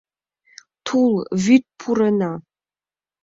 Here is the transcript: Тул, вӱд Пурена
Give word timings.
Тул, 0.85 1.13
вӱд 1.43 1.63
Пурена 1.79 2.33